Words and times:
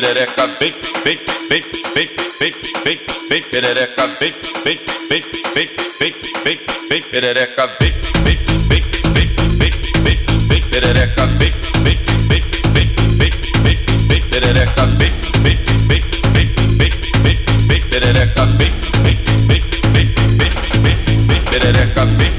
perereca, 0.00 0.46
vem, 0.60 0.72
vem, 1.04 1.18
vem, 1.50 1.62
vem, 1.94 2.06
vem, 2.38 2.54
vem, 2.84 2.98
vem, 3.28 3.42
perereca, 3.42 4.06
vem, 4.20 4.32
vem, 4.64 4.78
vem, 5.10 5.22
vem, 5.54 5.68
vem, 5.98 6.14
vem, 6.44 6.58
vem, 6.88 7.02
perereca, 7.02 7.66
vem, 7.80 7.92
vem, 8.22 8.36
vem, 8.68 8.82
vem, 9.12 9.26
vem, 9.58 9.72
vem, 10.04 10.16
vem, 10.46 10.62
perereca, 10.70 11.26
vem, 11.26 11.52
vem, 11.82 11.96
vem, 12.28 12.42
vem, 12.72 12.86
vem, 13.18 13.32
vem, 13.64 13.78
vem, 14.06 14.22
perereca, 14.30 14.86
vem, 14.86 15.12
vem, 15.42 15.56
vem, 15.88 16.02
vem, 16.32 16.46
vem, 16.78 16.92
vem, 17.24 17.38
vem, 17.66 17.80
perereca, 17.90 18.46
vem, 18.46 18.72
vem, 19.02 19.16
vem, 19.48 19.62
vem, 19.92 20.06
vem, 20.38 20.52
vem, 20.84 21.26
vem, 21.26 21.40
perereca, 21.50 22.04
vem, 22.06 22.37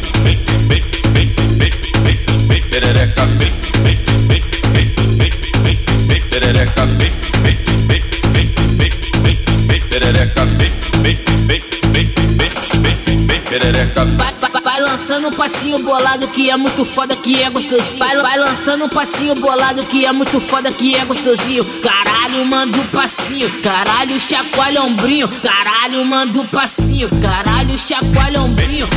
passinho 15.50 15.80
bolado 15.80 16.28
que 16.28 16.48
é 16.48 16.56
muito 16.56 16.86
foda, 16.86 17.16
que 17.16 17.42
é 17.42 17.50
gostosinho. 17.50 17.98
Vai, 17.98 18.16
vai 18.18 18.38
lançando 18.38 18.86
um 18.86 18.90
passinho 18.90 19.34
bolado 19.34 19.84
que 19.84 20.06
é 20.06 20.12
muito 20.12 20.40
foda, 20.40 20.72
que 20.72 20.96
é 20.96 21.04
gostosinho. 21.04 21.66
Caralho, 21.82 22.46
manda 22.46 22.78
um 22.78 22.86
passinho. 22.86 23.50
Caralho, 23.64 24.22
chacoalha 24.22 24.84
ombrinho. 24.84 25.28
Caralho, 25.28 26.06
manda 26.06 26.40
um 26.40 26.46
passinho. 26.46 27.10
Caralho, 27.20 27.80
chacoalha 27.80 28.42
ombrinho. 28.42 28.88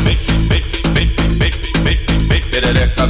Perereca, 2.51 3.09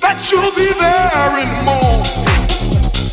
That 0.00 0.30
you'll 0.30 0.52
be 0.54 0.68
there 0.78 1.38
in 1.38 1.64
more. 1.64 3.03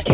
do 0.00 0.09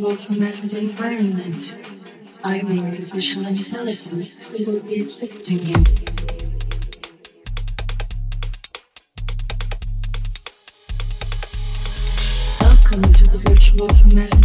virtual 0.00 0.16
command 0.24 0.72
environment. 0.72 1.78
I'm 2.42 2.66
the 2.66 2.82
artificial 2.86 3.46
intelligence 3.46 4.42
who 4.44 4.64
will 4.64 4.80
be 4.80 5.00
assisting 5.00 5.58
you. 5.58 5.76
Welcome 12.60 13.12
to 13.12 13.24
the 13.28 13.42
virtual 13.44 13.88
command 13.88 14.39